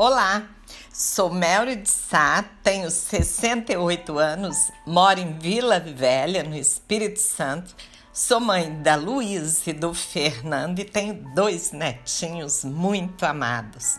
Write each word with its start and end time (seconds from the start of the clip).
Olá, 0.00 0.48
sou 0.92 1.28
Mary 1.28 1.74
de 1.74 1.90
Sá, 1.90 2.44
tenho 2.62 2.88
68 2.88 4.16
anos, 4.16 4.70
moro 4.86 5.18
em 5.18 5.36
Vila 5.40 5.80
Velha, 5.80 6.44
no 6.44 6.54
Espírito 6.54 7.18
Santo. 7.18 7.74
Sou 8.12 8.38
mãe 8.38 8.80
da 8.80 8.94
Luísa 8.94 9.70
e 9.70 9.72
do 9.72 9.92
Fernando 9.92 10.78
e 10.78 10.84
tenho 10.84 11.14
dois 11.34 11.72
netinhos 11.72 12.62
muito 12.62 13.26
amados. 13.26 13.98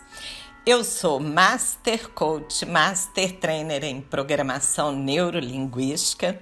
Eu 0.65 0.85
sou 0.85 1.19
Master 1.19 2.07
Coach, 2.11 2.65
Master 2.65 3.37
Trainer 3.37 3.83
em 3.83 3.99
Programação 3.99 4.93
Neurolinguística, 4.93 6.41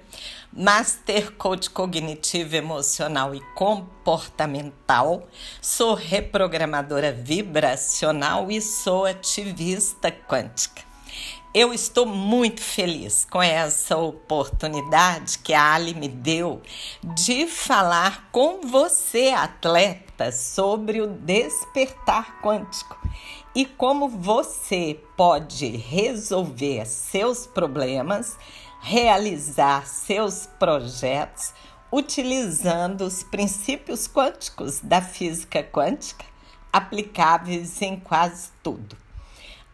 Master 0.52 1.32
Coach 1.32 1.68
Cognitivo 1.70 2.56
Emocional 2.56 3.34
e 3.34 3.40
Comportamental, 3.54 5.28
sou 5.60 5.94
reprogramadora 5.94 7.12
vibracional 7.12 8.50
e 8.50 8.60
sou 8.60 9.04
ativista 9.04 10.10
quântica. 10.10 10.82
Eu 11.54 11.72
estou 11.72 12.06
muito 12.06 12.60
feliz 12.60 13.26
com 13.30 13.42
essa 13.42 13.96
oportunidade 13.96 15.38
que 15.38 15.52
a 15.52 15.74
Ali 15.74 15.94
me 15.94 16.08
deu 16.08 16.62
de 17.02 17.46
falar 17.46 18.28
com 18.30 18.60
você, 18.62 19.28
atleta, 19.30 20.32
sobre 20.32 21.00
o 21.00 21.06
despertar 21.06 22.40
quântico 22.42 22.98
e 23.54 23.64
como 23.64 24.08
você 24.08 25.00
pode 25.16 25.66
resolver 25.68 26.86
seus 26.86 27.46
problemas, 27.46 28.36
realizar 28.80 29.86
seus 29.86 30.46
projetos 30.58 31.52
utilizando 31.90 33.02
os 33.02 33.22
princípios 33.22 34.06
quânticos 34.06 34.80
da 34.80 35.00
física 35.00 35.62
quântica 35.62 36.24
aplicáveis 36.72 37.80
em 37.80 37.98
quase 37.98 38.50
tudo. 38.62 38.96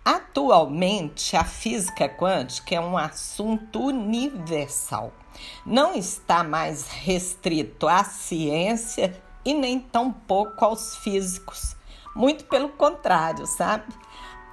Atualmente, 0.04 1.36
a 1.36 1.44
física 1.44 2.08
quântica 2.08 2.74
é 2.74 2.80
um 2.80 2.96
assunto 2.96 3.80
universal. 3.80 5.12
Não 5.66 5.94
está 5.94 6.44
mais 6.44 6.88
restrito 6.88 7.88
à 7.88 8.04
ciência 8.04 9.20
e 9.44 9.52
nem 9.52 9.80
tampouco 9.80 10.64
aos 10.64 10.96
físicos 10.98 11.74
muito 12.14 12.44
pelo 12.44 12.68
contrário, 12.70 13.46
sabe? 13.46 13.92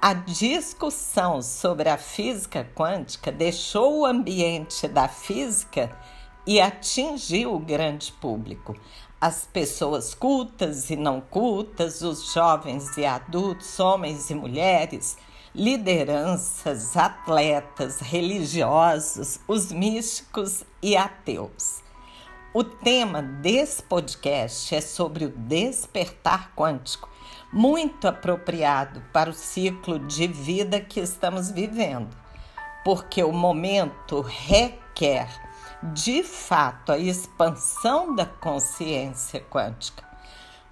A 0.04 0.14
discussão 0.14 1.40
sobre 1.40 1.88
a 1.88 1.96
física 1.96 2.68
quântica 2.74 3.30
deixou 3.30 4.00
o 4.00 4.04
ambiente 4.04 4.88
da 4.88 5.06
física 5.06 5.96
e 6.44 6.60
atingiu 6.60 7.54
o 7.54 7.60
grande 7.60 8.10
público. 8.10 8.74
As 9.20 9.46
pessoas 9.46 10.12
cultas 10.12 10.90
e 10.90 10.96
não 10.96 11.20
cultas, 11.20 12.02
os 12.02 12.32
jovens 12.32 12.96
e 12.96 13.06
adultos, 13.06 13.78
homens 13.78 14.28
e 14.28 14.34
mulheres, 14.34 15.16
lideranças, 15.54 16.96
atletas, 16.96 18.00
religiosos, 18.00 19.38
os 19.46 19.70
místicos 19.70 20.64
e 20.82 20.96
ateus. 20.96 21.80
O 22.54 22.62
tema 22.62 23.22
desse 23.22 23.82
podcast 23.82 24.74
é 24.74 24.80
sobre 24.82 25.24
o 25.24 25.30
despertar 25.30 26.52
quântico 26.54 27.08
muito 27.50 28.06
apropriado 28.06 29.02
para 29.10 29.30
o 29.30 29.32
ciclo 29.32 29.98
de 29.98 30.26
vida 30.26 30.78
que 30.78 31.00
estamos 31.00 31.50
vivendo, 31.50 32.14
porque 32.84 33.24
o 33.24 33.32
momento 33.32 34.20
requer, 34.20 35.30
de 35.94 36.22
fato, 36.22 36.92
a 36.92 36.98
expansão 36.98 38.14
da 38.14 38.26
consciência 38.26 39.40
quântica, 39.40 40.04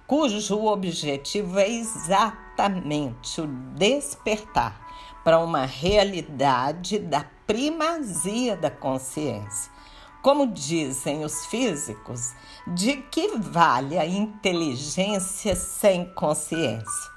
cujo 0.05 0.63
objetivo 0.67 1.57
é 1.57 1.67
exatamente 1.67 3.41
o 3.41 3.47
despertar 3.47 4.79
para 5.23 5.39
uma 5.39 5.65
realidade 5.65 6.99
da 6.99 7.25
primazia 7.47 8.55
da 8.55 8.69
consciência 8.69 9.80
como 10.21 10.47
dizem 10.47 11.25
os 11.25 11.45
físicos, 11.47 12.33
de 12.67 12.97
que 12.97 13.37
vale 13.37 13.97
a 13.97 14.05
inteligência 14.05 15.55
sem 15.55 16.05
consciência? 16.13 17.11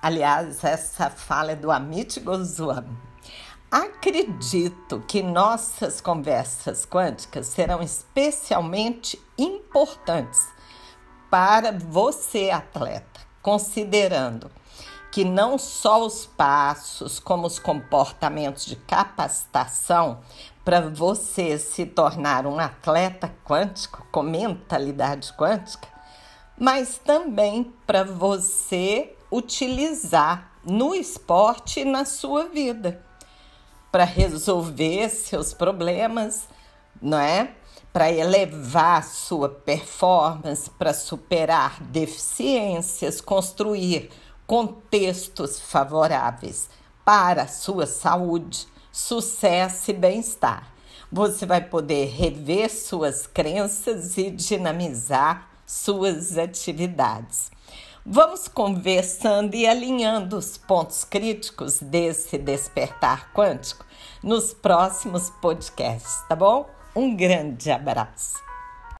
Aliás, 0.00 0.64
essa 0.64 1.10
fala 1.10 1.52
é 1.52 1.56
do 1.56 1.70
Amit 1.70 2.20
Goswami. 2.20 2.96
Acredito 3.70 5.00
que 5.06 5.22
nossas 5.22 6.00
conversas 6.00 6.86
quânticas 6.86 7.48
serão 7.48 7.82
especialmente 7.82 9.20
importantes 9.36 10.48
para 11.30 11.72
você, 11.72 12.50
atleta, 12.50 13.20
considerando 13.42 14.50
que 15.10 15.24
não 15.24 15.58
só 15.58 16.04
os 16.04 16.24
passos, 16.24 17.18
como 17.18 17.46
os 17.46 17.58
comportamentos 17.58 18.64
de 18.64 18.76
capacitação 18.76 20.20
para 20.68 20.82
você 20.82 21.58
se 21.58 21.86
tornar 21.86 22.46
um 22.46 22.58
atleta 22.58 23.34
quântico 23.42 24.06
com 24.12 24.22
mentalidade 24.22 25.32
quântica, 25.32 25.88
mas 26.58 26.98
também 26.98 27.72
para 27.86 28.04
você 28.04 29.16
utilizar 29.32 30.52
no 30.62 30.94
esporte 30.94 31.80
e 31.80 31.84
na 31.86 32.04
sua 32.04 32.50
vida 32.50 33.02
para 33.90 34.04
resolver 34.04 35.08
seus 35.08 35.54
problemas, 35.54 36.46
não 37.00 37.18
é? 37.18 37.54
Para 37.90 38.12
elevar 38.12 39.02
sua 39.04 39.48
performance, 39.48 40.68
para 40.68 40.92
superar 40.92 41.82
deficiências, 41.82 43.22
construir 43.22 44.10
contextos 44.46 45.58
favoráveis 45.58 46.68
para 47.06 47.44
a 47.44 47.48
sua 47.48 47.86
saúde, 47.86 48.68
sucesso 48.98 49.92
e 49.92 49.94
bem-estar. 49.94 50.72
Você 51.10 51.46
vai 51.46 51.60
poder 51.60 52.06
rever 52.06 52.68
suas 52.68 53.28
crenças 53.28 54.18
e 54.18 54.28
dinamizar 54.28 55.48
suas 55.64 56.36
atividades. 56.36 57.50
Vamos 58.04 58.48
conversando 58.48 59.54
e 59.54 59.66
alinhando 59.68 60.36
os 60.36 60.58
pontos 60.58 61.04
críticos 61.04 61.78
desse 61.78 62.36
despertar 62.38 63.32
quântico 63.32 63.86
nos 64.22 64.52
próximos 64.52 65.30
podcasts, 65.40 66.20
tá 66.28 66.34
bom? 66.34 66.68
Um 66.94 67.14
grande 67.14 67.70
abraço. 67.70 68.47